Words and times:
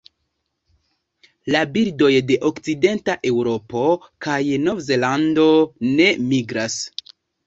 La 1.55 1.59
birdoj 1.73 2.07
de 2.29 2.37
okcidenta 2.49 3.15
Eŭropo 3.31 3.83
kaj 4.27 4.37
Novzelando 4.63 5.45
ne 6.01 6.09
migras. 6.33 6.79